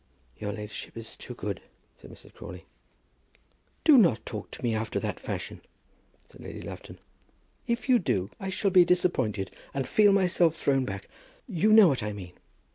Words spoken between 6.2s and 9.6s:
said Lady Lufton. "If you do I shall be disappointed,